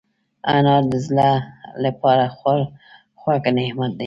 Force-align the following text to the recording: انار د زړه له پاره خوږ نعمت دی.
انار 0.55 0.83
د 0.91 0.93
زړه 1.07 1.29
له 1.83 1.91
پاره 1.99 2.27
خوږ 3.21 3.43
نعمت 3.57 3.91
دی. 3.97 3.99